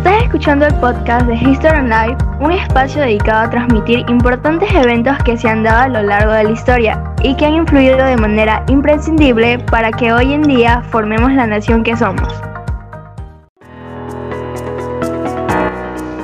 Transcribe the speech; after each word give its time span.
Estás 0.00 0.22
escuchando 0.22 0.66
el 0.66 0.74
podcast 0.76 1.26
de 1.26 1.34
History 1.34 1.78
on 1.78 1.90
Life, 1.90 2.16
un 2.40 2.52
espacio 2.52 3.02
dedicado 3.02 3.40
a 3.40 3.50
transmitir 3.50 3.98
importantes 4.08 4.72
eventos 4.72 5.14
que 5.26 5.36
se 5.36 5.46
han 5.46 5.62
dado 5.62 5.82
a 5.82 5.88
lo 5.88 6.02
largo 6.02 6.32
de 6.32 6.44
la 6.44 6.50
historia 6.52 7.04
y 7.22 7.36
que 7.36 7.44
han 7.44 7.52
influido 7.52 7.98
de 7.98 8.16
manera 8.16 8.64
imprescindible 8.68 9.58
para 9.70 9.92
que 9.92 10.10
hoy 10.10 10.32
en 10.32 10.40
día 10.44 10.82
formemos 10.90 11.30
la 11.34 11.46
nación 11.46 11.82
que 11.82 11.94
somos. 11.98 12.32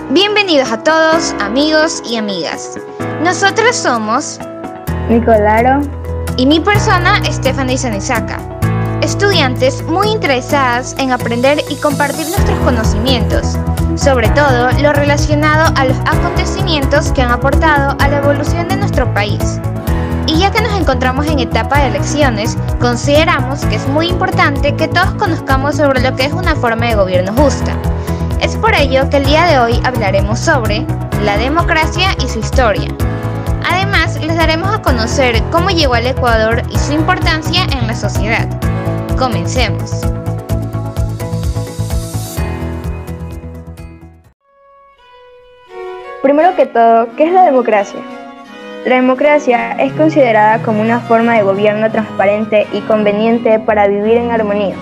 Bienvenidos 0.09 0.73
a 0.73 0.83
todos, 0.83 1.35
amigos 1.41 2.03
y 2.11 2.17
amigas. 2.17 2.81
Nosotros 3.23 3.77
somos 3.77 4.41
Nicolaro 5.11 5.83
y 6.39 6.47
mi 6.47 6.61
persona, 6.61 7.23
Stephanie 7.31 7.77
Sanizaka 7.77 8.39
estudiantes 9.07 9.85
muy 9.85 10.09
interesadas 10.09 10.97
en 10.99 11.13
aprender 11.13 11.59
y 11.71 11.77
compartir 11.77 12.27
nuestros 12.29 12.59
conocimientos, 12.61 13.57
sobre 13.97 14.29
todo 14.31 14.71
lo 14.81 14.93
relacionado 14.93 15.73
a 15.75 15.85
los 15.85 15.97
acontecimientos 16.01 17.13
que 17.13 17.23
han 17.23 17.31
aportado 17.31 17.97
a 17.99 18.09
la 18.09 18.19
evolución 18.19 18.69
de 18.69 18.77
nuestro 18.77 19.13
país. 19.13 19.61
Y 20.27 20.39
ya 20.39 20.51
que 20.51 20.61
nos 20.61 20.79
encontramos 20.79 21.27
en 21.27 21.39
etapa 21.39 21.81
de 21.81 21.89
elecciones, 21.89 22.57
consideramos 22.81 23.65
que 23.67 23.77
es 23.77 23.87
muy 23.89 24.09
importante 24.09 24.75
que 24.75 24.89
todos 24.89 25.13
conozcamos 25.15 25.77
sobre 25.77 26.01
lo 26.01 26.15
que 26.17 26.25
es 26.27 26.33
una 26.33 26.57
forma 26.57 26.87
de 26.87 26.97
gobierno 26.97 27.33
justa. 27.33 27.73
Es 28.41 28.57
por 28.57 28.75
ello 28.75 29.09
que 29.09 29.19
el 29.19 29.25
día 29.25 29.45
de 29.45 29.59
hoy 29.59 29.81
hablaremos 29.85 30.39
sobre 30.39 30.85
la 31.25 31.37
democracia 31.37 32.11
y 32.23 32.29
su 32.29 32.41
historia. 32.41 32.95
Además, 33.69 34.21
les 34.21 34.37
daremos 34.37 34.75
a 34.75 34.83
conocer 34.83 35.43
cómo 35.51 35.71
llegó 35.71 35.95
al 35.95 36.07
Ecuador 36.07 36.63
y 36.71 36.79
su 36.79 36.93
importancia 36.93 37.65
en 37.65 37.87
la 37.87 37.95
sociedad. 37.95 38.49
Comencemos. 39.17 40.16
Primero 46.27 46.57
que 46.57 46.67
todo, 46.67 47.07
¿qué 47.15 47.23
es 47.23 47.33
la 47.33 47.45
democracia? 47.45 48.01
La 48.85 48.97
democracia 48.97 49.75
es 49.79 49.93
considerada 49.93 50.61
como 50.61 50.81
una 50.81 50.99
forma 50.99 51.35
de 51.35 51.45
gobierno 51.45 51.89
transparente 51.93 52.67
y 52.73 52.81
conveniente 52.81 53.61
para 53.61 53.87
vivir 53.87 54.17
en 54.17 54.33
armonía. 54.33 54.75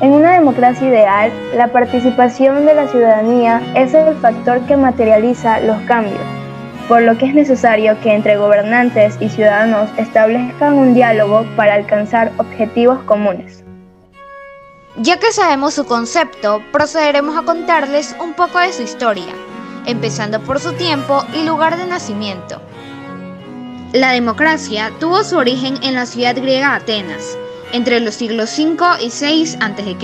En 0.00 0.12
una 0.12 0.32
democracia 0.32 0.88
ideal, 0.88 1.30
la 1.54 1.68
participación 1.68 2.64
de 2.64 2.72
la 2.72 2.88
ciudadanía 2.88 3.60
es 3.74 3.92
el 3.92 4.14
factor 4.14 4.62
que 4.62 4.78
materializa 4.78 5.60
los 5.60 5.76
cambios, 5.82 6.24
por 6.88 7.02
lo 7.02 7.18
que 7.18 7.26
es 7.26 7.34
necesario 7.34 8.00
que 8.00 8.14
entre 8.14 8.38
gobernantes 8.38 9.18
y 9.20 9.28
ciudadanos 9.28 9.90
establezcan 9.98 10.78
un 10.78 10.94
diálogo 10.94 11.44
para 11.56 11.74
alcanzar 11.74 12.32
objetivos 12.38 13.00
comunes. 13.00 13.62
Ya 14.96 15.18
que 15.18 15.30
sabemos 15.30 15.74
su 15.74 15.84
concepto, 15.84 16.62
procederemos 16.72 17.36
a 17.36 17.42
contarles 17.42 18.16
un 18.18 18.32
poco 18.32 18.60
de 18.60 18.72
su 18.72 18.80
historia, 18.80 19.34
empezando 19.86 20.40
por 20.40 20.60
su 20.60 20.72
tiempo 20.72 21.24
y 21.34 21.44
lugar 21.44 21.76
de 21.76 21.86
nacimiento. 21.86 22.60
La 23.92 24.12
democracia 24.12 24.90
tuvo 24.98 25.22
su 25.22 25.36
origen 25.36 25.78
en 25.82 25.94
la 25.94 26.06
ciudad 26.06 26.36
griega 26.36 26.74
Atenas, 26.74 27.38
entre 27.72 28.00
los 28.00 28.14
siglos 28.14 28.50
5 28.50 28.84
y 29.00 29.10
6 29.10 29.58
a.C. 29.60 29.96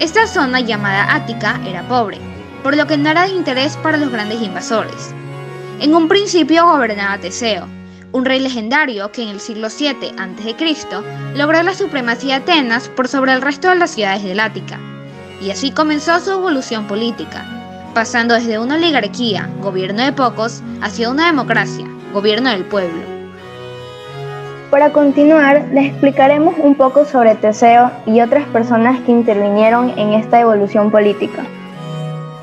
Esta 0.00 0.26
zona 0.26 0.60
llamada 0.60 1.14
Ática 1.14 1.60
era 1.66 1.86
pobre, 1.86 2.18
por 2.62 2.76
lo 2.76 2.86
que 2.86 2.96
no 2.96 3.10
era 3.10 3.22
de 3.22 3.34
interés 3.34 3.76
para 3.76 3.98
los 3.98 4.10
grandes 4.10 4.42
invasores. 4.42 5.14
En 5.80 5.94
un 5.94 6.08
principio 6.08 6.66
gobernaba 6.66 7.18
Teseo, 7.18 7.68
un 8.12 8.24
rey 8.24 8.40
legendario 8.40 9.10
que 9.12 9.22
en 9.22 9.28
el 9.28 9.40
siglo 9.40 9.70
7 9.70 10.14
a.C. 10.18 10.56
logró 11.34 11.62
la 11.62 11.74
supremacía 11.74 12.40
de 12.40 12.52
Atenas 12.52 12.88
por 12.88 13.08
sobre 13.08 13.32
el 13.32 13.42
resto 13.42 13.68
de 13.68 13.76
las 13.76 13.92
ciudades 13.92 14.22
del 14.22 14.40
Ática, 14.40 14.78
y 15.40 15.50
así 15.50 15.70
comenzó 15.70 16.20
su 16.20 16.32
evolución 16.32 16.86
política, 16.86 17.61
pasando 17.92 18.34
desde 18.34 18.58
una 18.58 18.76
oligarquía, 18.76 19.48
gobierno 19.60 20.02
de 20.02 20.12
pocos, 20.12 20.62
hacia 20.80 21.10
una 21.10 21.26
democracia, 21.26 21.86
gobierno 22.12 22.50
del 22.50 22.64
pueblo. 22.64 23.00
Para 24.70 24.90
continuar, 24.90 25.66
les 25.72 25.90
explicaremos 25.90 26.54
un 26.58 26.74
poco 26.74 27.04
sobre 27.04 27.34
Teseo 27.34 27.90
y 28.06 28.22
otras 28.22 28.46
personas 28.46 28.98
que 29.00 29.12
intervinieron 29.12 29.92
en 29.98 30.14
esta 30.14 30.40
evolución 30.40 30.90
política. 30.90 31.44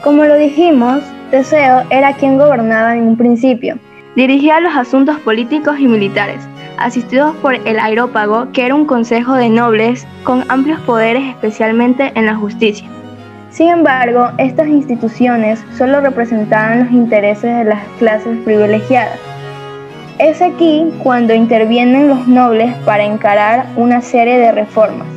Como 0.03 0.23
lo 0.25 0.35
dijimos, 0.35 1.03
Teseo 1.31 1.83
era 1.89 2.13
quien 2.13 2.38
gobernaba 2.38 2.95
en 2.95 3.07
un 3.07 3.17
principio. 3.17 3.79
Dirigía 4.15 4.59
los 4.59 4.75
asuntos 4.75 5.17
políticos 5.21 5.79
y 5.79 5.88
militares, 5.88 6.47
asistidos 6.77 7.35
por 7.38 7.55
el 7.55 7.79
Aerópago, 7.79 8.51
que 8.51 8.65
era 8.65 8.75
un 8.75 8.85
consejo 8.85 9.33
de 9.33 9.49
nobles 9.49 10.05
con 10.23 10.45
amplios 10.49 10.79
poderes 10.81 11.27
especialmente 11.29 12.11
en 12.15 12.27
la 12.27 12.35
justicia. 12.35 12.88
Sin 13.51 13.69
embargo, 13.69 14.29
estas 14.37 14.67
instituciones 14.67 15.63
solo 15.77 16.01
representaban 16.01 16.81
los 16.81 16.91
intereses 16.91 17.57
de 17.57 17.63
las 17.63 17.83
clases 17.97 18.37
privilegiadas. 18.45 19.19
Es 20.19 20.41
aquí 20.41 20.85
cuando 21.01 21.33
intervienen 21.33 22.09
los 22.09 22.27
nobles 22.27 22.75
para 22.85 23.03
encarar 23.03 23.65
una 23.75 24.01
serie 24.01 24.38
de 24.38 24.51
reformas. 24.51 25.07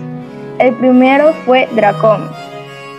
El 0.59 0.75
primero 0.77 1.33
fue 1.45 1.69
Dracón, 1.75 2.23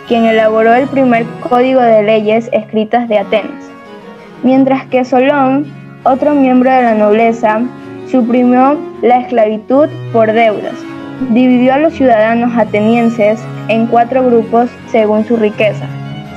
quien 0.06 0.24
elaboró 0.24 0.74
el 0.74 0.86
primer 0.86 1.24
código 1.48 1.80
de 1.80 2.02
leyes 2.02 2.48
escritas 2.52 3.08
de 3.08 3.18
Atenas, 3.18 3.64
mientras 4.42 4.84
que 4.86 5.04
Solón, 5.04 5.66
otro 6.04 6.34
miembro 6.34 6.70
de 6.70 6.82
la 6.82 6.94
nobleza, 6.94 7.62
suprimió 8.10 8.78
la 9.02 9.20
esclavitud 9.20 9.88
por 10.12 10.30
deudas, 10.30 10.74
dividió 11.30 11.74
a 11.74 11.78
los 11.78 11.94
ciudadanos 11.94 12.56
atenienses 12.56 13.40
en 13.68 13.86
cuatro 13.86 14.24
grupos 14.24 14.68
según 14.90 15.26
su 15.26 15.36
riqueza, 15.36 15.86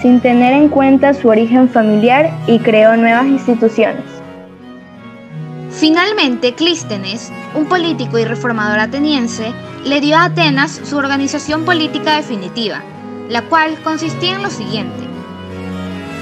sin 0.02 0.20
tener 0.20 0.54
en 0.54 0.70
cuenta 0.70 1.14
su 1.14 1.28
origen 1.30 1.70
familiar 1.70 2.32
y 2.48 2.60
creó 2.60 2.96
nuevas 2.96 3.26
instituciones. 3.26 4.04
Finalmente, 5.72 6.54
Clístenes, 6.54 7.32
un 7.54 7.66
político 7.66 8.18
y 8.18 8.26
reformador 8.26 8.80
ateniense, 8.80 9.54
le 9.86 10.02
dio 10.02 10.18
a 10.18 10.26
Atenas 10.26 10.82
su 10.84 10.98
organización 10.98 11.66
política 11.66 12.16
definitiva, 12.16 12.82
la 13.30 13.44
cual 13.44 13.78
consistía 13.84 14.36
en 14.36 14.44
lo 14.44 14.50
siguiente. 14.50 15.04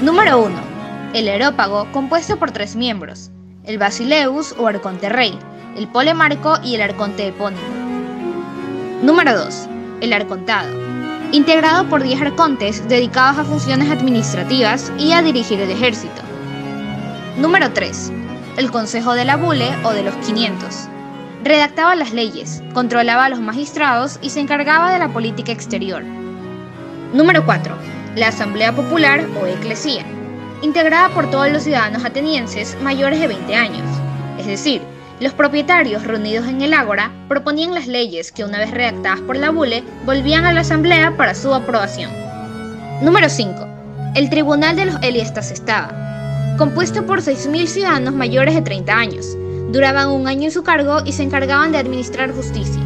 Número 0.02 0.42
1. 0.42 0.54
El 1.14 1.28
Aerópago, 1.28 1.86
compuesto 1.92 2.36
por 2.36 2.50
tres 2.50 2.76
miembros, 2.76 3.30
el 3.64 3.78
Basileus 3.78 4.54
o 4.58 4.66
Arconte 4.66 5.08
Rey, 5.08 5.38
el 5.76 5.88
Polemarco 5.88 6.58
y 6.62 6.74
el 6.74 6.82
Arconte 6.82 7.28
Epónimo. 7.28 7.75
Número 9.02 9.36
2. 9.36 9.68
El 10.00 10.14
Arcontado, 10.14 10.70
integrado 11.30 11.84
por 11.84 12.02
10 12.02 12.22
arcontes 12.22 12.88
dedicados 12.88 13.38
a 13.38 13.44
funciones 13.44 13.90
administrativas 13.90 14.90
y 14.98 15.12
a 15.12 15.20
dirigir 15.20 15.60
el 15.60 15.70
ejército. 15.70 16.22
Número 17.36 17.70
3. 17.72 18.12
El 18.56 18.70
Consejo 18.70 19.12
de 19.12 19.26
la 19.26 19.36
Bule 19.36 19.68
o 19.84 19.92
de 19.92 20.02
los 20.02 20.14
500. 20.16 20.88
Redactaba 21.44 21.94
las 21.94 22.14
leyes, 22.14 22.62
controlaba 22.72 23.26
a 23.26 23.28
los 23.28 23.38
magistrados 23.38 24.18
y 24.22 24.30
se 24.30 24.40
encargaba 24.40 24.90
de 24.90 24.98
la 24.98 25.08
política 25.08 25.52
exterior. 25.52 26.02
Número 27.12 27.44
4. 27.44 27.76
La 28.16 28.28
Asamblea 28.28 28.74
Popular 28.74 29.26
o 29.42 29.46
Eclesía, 29.46 30.06
integrada 30.62 31.10
por 31.10 31.30
todos 31.30 31.52
los 31.52 31.64
ciudadanos 31.64 32.02
atenienses 32.02 32.78
mayores 32.80 33.20
de 33.20 33.28
20 33.28 33.54
años. 33.54 33.86
Es 34.38 34.46
decir, 34.46 34.80
los 35.18 35.32
propietarios 35.32 36.04
reunidos 36.04 36.46
en 36.46 36.60
el 36.60 36.74
Ágora 36.74 37.10
proponían 37.28 37.74
las 37.74 37.86
leyes 37.86 38.32
que 38.32 38.44
una 38.44 38.58
vez 38.58 38.70
redactadas 38.70 39.20
por 39.20 39.36
la 39.36 39.50
Bule 39.50 39.82
volvían 40.04 40.44
a 40.44 40.52
la 40.52 40.60
Asamblea 40.60 41.16
para 41.16 41.34
su 41.34 41.54
aprobación. 41.54 42.10
Número 43.00 43.28
5. 43.28 43.66
El 44.14 44.28
Tribunal 44.28 44.76
de 44.76 44.86
los 44.86 44.96
Eliestas 45.02 45.50
estaba, 45.50 45.88
compuesto 46.58 47.06
por 47.06 47.20
6.000 47.20 47.66
ciudadanos 47.66 48.14
mayores 48.14 48.54
de 48.54 48.62
30 48.62 48.92
años. 48.92 49.36
Duraban 49.70 50.08
un 50.08 50.28
año 50.28 50.44
en 50.44 50.50
su 50.50 50.62
cargo 50.62 50.98
y 51.04 51.12
se 51.12 51.22
encargaban 51.22 51.72
de 51.72 51.78
administrar 51.78 52.32
justicia. 52.32 52.82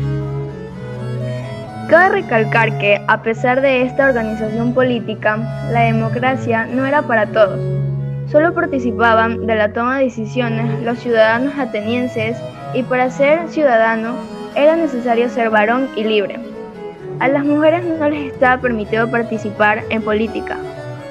Cabe 1.88 2.22
recalcar 2.22 2.78
que, 2.78 3.04
a 3.08 3.22
pesar 3.22 3.60
de 3.60 3.82
esta 3.82 4.06
organización 4.06 4.72
política, 4.72 5.36
la 5.72 5.80
democracia 5.80 6.64
no 6.66 6.86
era 6.86 7.02
para 7.02 7.26
todos. 7.26 7.79
Solo 8.30 8.54
participaban 8.54 9.46
de 9.46 9.56
la 9.56 9.72
toma 9.72 9.98
de 9.98 10.04
decisiones 10.04 10.82
los 10.84 11.00
ciudadanos 11.00 11.58
atenienses 11.58 12.36
y 12.74 12.84
para 12.84 13.10
ser 13.10 13.48
ciudadano 13.48 14.14
era 14.54 14.76
necesario 14.76 15.28
ser 15.28 15.50
varón 15.50 15.88
y 15.96 16.04
libre. 16.04 16.38
A 17.18 17.28
las 17.28 17.44
mujeres 17.44 17.84
no 17.84 18.08
les 18.08 18.32
estaba 18.32 18.62
permitido 18.62 19.10
participar 19.10 19.82
en 19.90 20.02
política. 20.02 20.56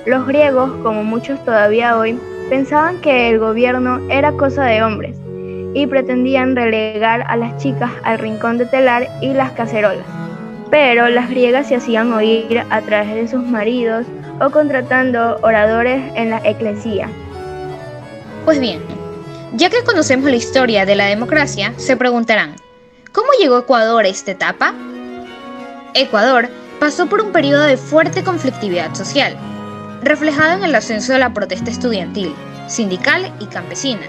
Los 0.06 0.26
griegos, 0.26 0.72
como 0.82 1.04
muchos 1.04 1.44
todavía 1.44 1.98
hoy, 1.98 2.18
pensaban 2.50 3.02
que 3.02 3.30
el 3.30 3.38
gobierno 3.38 4.00
era 4.10 4.32
cosa 4.32 4.64
de 4.64 4.82
hombres 4.82 5.18
y 5.74 5.88
pretendían 5.88 6.56
relegar 6.56 7.26
a 7.28 7.36
las 7.36 7.58
chicas 7.58 7.92
al 8.04 8.18
rincón 8.18 8.58
de 8.58 8.66
telar 8.66 9.08
y 9.22 9.34
las 9.34 9.52
cacerolas 9.52 10.06
pero 10.70 11.10
las 11.10 11.30
griegas 11.30 11.68
se 11.68 11.76
hacían 11.76 12.14
oír 12.14 12.64
a 12.70 12.82
través 12.82 13.16
de 13.16 13.28
sus 13.28 13.44
maridos 13.44 14.06
o 14.42 14.50
contratando 14.50 15.38
oradores 15.42 16.02
en 16.16 16.30
la 16.30 16.42
eclesía. 16.44 17.10
Pues 18.46 18.60
bien, 18.60 18.82
ya 19.54 19.70
que 19.70 19.84
conocemos 19.84 20.30
la 20.30 20.36
historia 20.36 20.86
de 20.86 20.96
la 20.96 21.06
democracia, 21.06 21.74
se 21.78 21.98
preguntarán, 21.98 22.56
¿cómo 23.12 23.30
llegó 23.40 23.60
Ecuador 23.60 24.06
a 24.06 24.08
esta 24.08 24.32
etapa? 24.32 24.74
Ecuador 25.94 26.50
pasó 26.80 27.08
por 27.08 27.22
un 27.22 27.32
periodo 27.32 27.64
de 27.64 27.78
fuerte 27.78 28.24
conflictividad 28.24 28.94
social, 28.94 29.36
reflejado 30.02 30.58
en 30.58 30.64
el 30.64 30.76
ascenso 30.76 31.14
de 31.14 31.20
la 31.20 31.34
protesta 31.34 31.70
estudiantil, 31.70 32.34
sindical 32.68 33.34
y 33.40 33.48
campesina, 33.48 34.08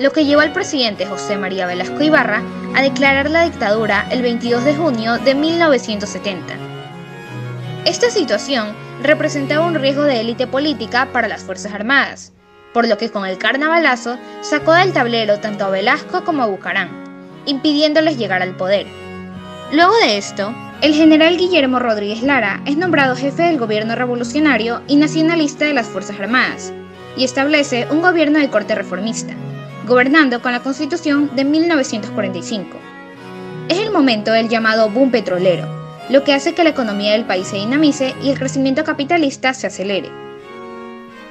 lo 0.00 0.12
que 0.12 0.24
llevó 0.24 0.42
al 0.42 0.52
presidente 0.52 1.06
José 1.06 1.36
María 1.36 1.66
Velasco 1.66 2.00
Ibarra 2.02 2.42
a 2.74 2.82
declarar 2.82 3.28
la 3.30 3.44
dictadura 3.44 4.06
el 4.10 4.22
22 4.22 4.64
de 4.64 4.76
junio 4.76 5.18
de 5.18 5.34
1970. 5.34 6.54
Esta 7.84 8.10
situación 8.10 8.74
representaba 9.02 9.66
un 9.66 9.74
riesgo 9.74 10.02
de 10.02 10.20
élite 10.20 10.46
política 10.46 11.08
para 11.12 11.28
las 11.28 11.42
Fuerzas 11.42 11.72
Armadas, 11.72 12.32
por 12.72 12.88
lo 12.88 12.98
que 12.98 13.10
con 13.10 13.26
el 13.26 13.38
carnavalazo 13.38 14.18
sacó 14.40 14.72
del 14.72 14.92
tablero 14.92 15.38
tanto 15.40 15.64
a 15.64 15.70
Velasco 15.70 16.24
como 16.24 16.42
a 16.42 16.46
Bucarán, 16.46 16.90
impidiéndoles 17.46 18.18
llegar 18.18 18.42
al 18.42 18.56
poder. 18.56 18.86
Luego 19.72 19.92
de 20.02 20.18
esto, 20.18 20.54
el 20.80 20.94
general 20.94 21.36
Guillermo 21.36 21.78
Rodríguez 21.78 22.22
Lara 22.22 22.60
es 22.64 22.76
nombrado 22.76 23.16
jefe 23.16 23.42
del 23.42 23.58
gobierno 23.58 23.94
revolucionario 23.94 24.82
y 24.86 24.96
nacionalista 24.96 25.66
de 25.66 25.74
las 25.74 25.86
Fuerzas 25.86 26.18
Armadas, 26.20 26.72
y 27.16 27.24
establece 27.24 27.86
un 27.90 28.00
gobierno 28.00 28.38
de 28.38 28.48
corte 28.48 28.74
reformista, 28.74 29.34
gobernando 29.86 30.40
con 30.40 30.52
la 30.52 30.60
Constitución 30.60 31.30
de 31.34 31.44
1945. 31.44 32.76
Es 33.68 33.78
el 33.78 33.90
momento 33.90 34.30
del 34.30 34.48
llamado 34.48 34.88
boom 34.88 35.10
petrolero, 35.10 35.77
lo 36.08 36.24
que 36.24 36.32
hace 36.32 36.54
que 36.54 36.64
la 36.64 36.70
economía 36.70 37.12
del 37.12 37.24
país 37.24 37.48
se 37.48 37.56
dinamice 37.56 38.14
y 38.22 38.30
el 38.30 38.38
crecimiento 38.38 38.84
capitalista 38.84 39.52
se 39.52 39.66
acelere. 39.66 40.08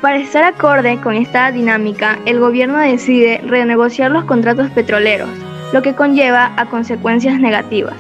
Para 0.02 0.18
estar 0.18 0.44
acorde 0.44 1.02
con 1.02 1.16
esta 1.16 1.52
dinámica, 1.52 2.20
el 2.26 2.40
gobierno 2.40 2.78
decide 2.78 3.42
renegociar 3.44 4.12
los 4.12 4.26
contratos 4.26 4.70
petroleros, 4.70 5.30
lo 5.74 5.82
que 5.82 5.96
conlleva 5.96 6.54
a 6.56 6.68
consecuencias 6.68 7.40
negativas. 7.40 7.96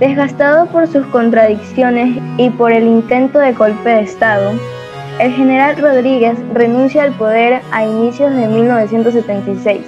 Desgastado 0.00 0.66
por 0.66 0.88
sus 0.88 1.06
contradicciones 1.06 2.20
y 2.36 2.50
por 2.50 2.72
el 2.72 2.84
intento 2.84 3.38
de 3.38 3.52
golpe 3.52 3.88
de 3.88 4.00
Estado, 4.00 4.52
el 5.20 5.32
general 5.32 5.76
Rodríguez 5.76 6.36
renuncia 6.52 7.04
al 7.04 7.12
poder 7.12 7.60
a 7.72 7.84
inicios 7.84 8.32
de 8.34 8.46
1976, 8.46 9.80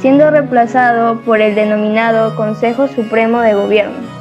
siendo 0.00 0.30
reemplazado 0.30 1.20
por 1.20 1.40
el 1.40 1.54
denominado 1.54 2.34
Consejo 2.34 2.88
Supremo 2.88 3.40
de 3.40 3.54
Gobierno. 3.54 4.11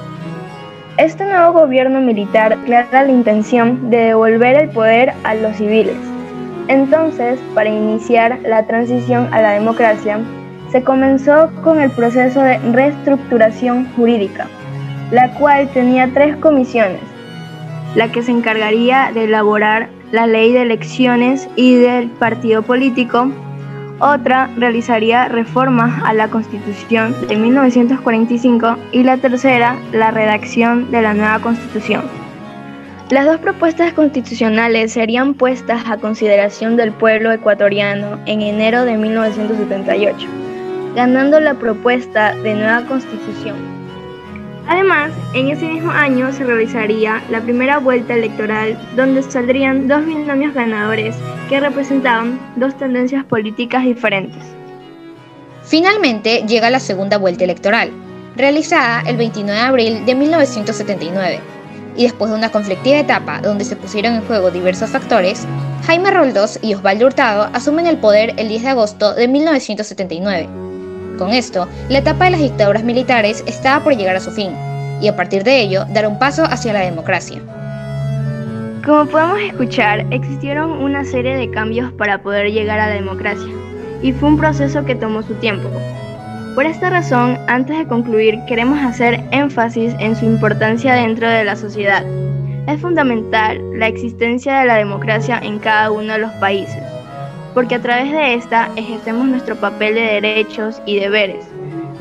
Este 0.97 1.23
nuevo 1.23 1.53
gobierno 1.53 2.01
militar 2.01 2.57
clara 2.65 3.03
la 3.03 3.11
intención 3.11 3.89
de 3.89 3.97
devolver 3.97 4.57
el 4.57 4.69
poder 4.69 5.13
a 5.23 5.33
los 5.35 5.55
civiles. 5.55 5.95
Entonces, 6.67 7.39
para 7.55 7.69
iniciar 7.69 8.39
la 8.43 8.67
transición 8.67 9.33
a 9.33 9.41
la 9.41 9.51
democracia, 9.51 10.19
se 10.69 10.83
comenzó 10.83 11.49
con 11.63 11.79
el 11.79 11.91
proceso 11.91 12.41
de 12.41 12.57
reestructuración 12.57 13.89
jurídica, 13.95 14.47
la 15.11 15.33
cual 15.35 15.69
tenía 15.69 16.09
tres 16.13 16.35
comisiones, 16.35 17.01
la 17.95 18.11
que 18.11 18.21
se 18.21 18.31
encargaría 18.31 19.11
de 19.13 19.23
elaborar 19.23 19.89
la 20.11 20.27
ley 20.27 20.51
de 20.51 20.63
elecciones 20.63 21.49
y 21.55 21.75
del 21.75 22.09
partido 22.09 22.63
político, 22.63 23.31
otra 24.01 24.49
realizaría 24.57 25.27
reformas 25.27 26.03
a 26.03 26.13
la 26.13 26.27
Constitución 26.27 27.15
de 27.27 27.37
1945 27.37 28.77
y 28.91 29.03
la 29.03 29.17
tercera 29.17 29.77
la 29.91 30.11
redacción 30.11 30.89
de 30.91 31.01
la 31.01 31.13
nueva 31.13 31.39
Constitución. 31.39 32.03
Las 33.11 33.25
dos 33.25 33.39
propuestas 33.39 33.93
constitucionales 33.93 34.93
serían 34.93 35.33
puestas 35.33 35.83
a 35.87 35.97
consideración 35.97 36.77
del 36.77 36.91
pueblo 36.93 37.31
ecuatoriano 37.31 38.17
en 38.25 38.41
enero 38.41 38.85
de 38.85 38.97
1978, 38.97 40.27
ganando 40.95 41.39
la 41.39 41.53
propuesta 41.55 42.33
de 42.35 42.55
nueva 42.55 42.85
constitución. 42.85 43.57
Además, 44.67 45.11
en 45.33 45.49
ese 45.49 45.67
mismo 45.67 45.91
año 45.91 46.31
se 46.31 46.45
realizaría 46.45 47.21
la 47.29 47.41
primera 47.41 47.79
vuelta 47.79 48.13
electoral 48.13 48.79
donde 48.95 49.21
saldrían 49.23 49.87
dos 49.89 50.05
binomios 50.05 50.53
ganadores 50.53 51.17
que 51.51 51.59
representaban 51.59 52.39
dos 52.55 52.77
tendencias 52.77 53.25
políticas 53.25 53.83
diferentes. 53.83 54.41
Finalmente 55.65 56.45
llega 56.47 56.69
la 56.69 56.79
segunda 56.79 57.17
vuelta 57.17 57.43
electoral, 57.43 57.91
realizada 58.37 59.01
el 59.01 59.17
29 59.17 59.59
de 59.59 59.65
abril 59.65 60.05
de 60.05 60.15
1979 60.15 61.39
y 61.97 62.03
después 62.03 62.31
de 62.31 62.37
una 62.37 62.53
conflictiva 62.53 62.99
etapa 62.99 63.41
donde 63.41 63.65
se 63.65 63.75
pusieron 63.75 64.13
en 64.13 64.21
juego 64.21 64.49
diversos 64.49 64.91
factores, 64.91 65.45
Jaime 65.85 66.11
Roldós 66.11 66.57
y 66.61 66.73
Osvaldo 66.73 67.07
Hurtado 67.07 67.49
asumen 67.51 67.85
el 67.85 67.97
poder 67.97 68.33
el 68.37 68.47
10 68.47 68.63
de 68.63 68.69
agosto 68.69 69.13
de 69.13 69.27
1979. 69.27 70.47
Con 71.17 71.31
esto, 71.31 71.67
la 71.89 71.97
etapa 71.97 72.25
de 72.25 72.31
las 72.31 72.39
dictaduras 72.39 72.85
militares 72.85 73.43
estaba 73.45 73.83
por 73.83 73.97
llegar 73.97 74.15
a 74.15 74.21
su 74.21 74.31
fin, 74.31 74.55
y 75.01 75.09
a 75.09 75.17
partir 75.17 75.43
de 75.43 75.59
ello 75.59 75.83
dar 75.89 76.07
un 76.07 76.17
paso 76.17 76.45
hacia 76.45 76.71
la 76.71 76.79
democracia. 76.79 77.41
Como 78.85 79.05
podemos 79.05 79.39
escuchar, 79.41 80.05
existieron 80.11 80.71
una 80.71 81.03
serie 81.03 81.35
de 81.35 81.49
cambios 81.49 81.91
para 81.93 82.21
poder 82.21 82.51
llegar 82.51 82.79
a 82.79 82.87
la 82.87 82.95
democracia, 82.95 83.53
y 84.01 84.11
fue 84.11 84.29
un 84.29 84.37
proceso 84.37 84.85
que 84.85 84.95
tomó 84.95 85.21
su 85.21 85.35
tiempo, 85.35 85.69
por 86.55 86.65
esta 86.65 86.89
razón, 86.89 87.37
antes 87.47 87.77
de 87.77 87.87
concluir, 87.87 88.37
queremos 88.45 88.77
hacer 88.83 89.23
énfasis 89.31 89.95
en 89.99 90.17
su 90.17 90.25
importancia 90.25 90.95
dentro 90.95 91.29
de 91.29 91.45
la 91.45 91.55
sociedad. 91.55 92.05
Es 92.67 92.81
fundamental 92.81 93.61
la 93.79 93.87
existencia 93.87 94.59
de 94.59 94.65
la 94.65 94.75
democracia 94.75 95.39
en 95.41 95.59
cada 95.59 95.91
uno 95.91 96.11
de 96.11 96.19
los 96.19 96.31
países, 96.33 96.83
porque 97.53 97.75
a 97.75 97.81
través 97.81 98.11
de 98.11 98.33
esta 98.33 98.69
ejercemos 98.75 99.27
nuestro 99.27 99.55
papel 99.55 99.95
de 99.95 100.01
derechos 100.01 100.81
y 100.85 100.99
deberes. 100.99 101.45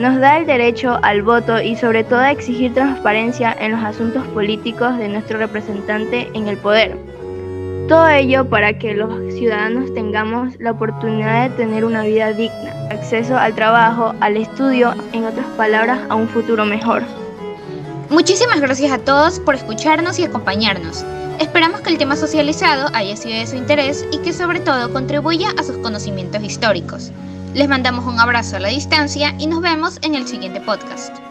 Nos 0.00 0.19
da 0.19 0.38
el 0.38 0.47
derecho 0.47 0.99
al 1.02 1.20
voto 1.20 1.61
y 1.61 1.76
sobre 1.76 2.05
todo 2.05 2.20
a 2.20 2.31
exigir 2.31 2.73
transparencia 2.73 3.55
en 3.61 3.73
los 3.73 3.85
asuntos 3.85 4.26
políticos 4.29 4.97
de 4.97 5.08
nuestro 5.08 5.37
representante 5.37 6.31
en 6.32 6.49
el 6.49 6.56
poder. 6.56 6.97
Todo 7.87 8.08
ello 8.08 8.49
para 8.49 8.79
que 8.79 8.94
los 8.94 9.11
ciudadanos 9.35 9.93
tengamos 9.93 10.58
la 10.58 10.70
oportunidad 10.70 11.50
de 11.50 11.56
tener 11.56 11.85
una 11.85 12.02
vida 12.05 12.32
digna, 12.32 12.73
acceso 12.91 13.37
al 13.37 13.55
trabajo, 13.55 14.14
al 14.20 14.38
estudio, 14.38 14.94
en 15.12 15.26
otras 15.26 15.44
palabras, 15.58 16.00
a 16.08 16.14
un 16.14 16.29
futuro 16.29 16.64
mejor. 16.64 17.02
Muchísimas 18.08 18.58
gracias 18.62 18.93
a 18.93 18.99
todos 19.05 19.38
por 19.38 19.55
escucharnos 19.55 20.19
y 20.19 20.25
acompañarnos. 20.25 21.05
Esperamos 21.38 21.82
que 21.82 21.91
el 21.91 21.99
tema 21.99 22.17
socializado 22.17 22.88
haya 22.94 23.19
sido 23.19 23.38
de 23.38 23.47
su 23.47 23.56
interés 23.56 24.06
y 24.11 24.17
que 24.20 24.32
sobre 24.32 24.61
todo 24.61 24.91
contribuya 24.94 25.50
a 25.58 25.62
sus 25.62 25.76
conocimientos 25.76 26.43
históricos. 26.43 27.12
Les 27.55 27.69
mandamos 27.69 28.05
un 28.06 28.20
abrazo 28.20 28.56
a 28.56 28.61
la 28.61 28.69
distancia 28.69 29.35
y 29.38 29.47
nos 29.49 29.61
vemos 29.61 29.99
en 30.02 30.14
el 30.14 30.26
siguiente 30.26 30.61
podcast. 30.61 31.29